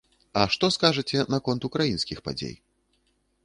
А 0.39 0.45
што 0.53 0.69
скажаце 0.75 1.19
наконт 1.35 1.69
украінскіх 1.71 2.25
падзей? 2.29 2.55